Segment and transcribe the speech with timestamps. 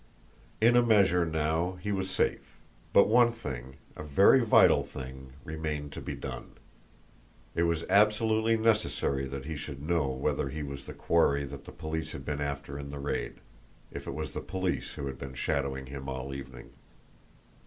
[0.59, 2.57] In a measure, now, he was safe;
[2.91, 6.53] but one thing, a very vital thing, remained to be done.
[7.53, 11.71] It was absolutely necessary that he should know whether he was the quarry that the
[11.71, 13.41] police had been after in the raid,
[13.91, 16.71] if it was the police who had been shadowing him all evening.